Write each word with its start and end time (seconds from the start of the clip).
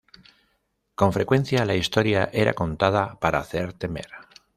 Con 0.95 1.13
frecuencia 1.13 1.63
la 1.63 1.75
historia 1.75 2.27
era 2.33 2.55
contada 2.55 3.19
para 3.19 3.37
hacer 3.37 3.73
temer. 3.73 4.07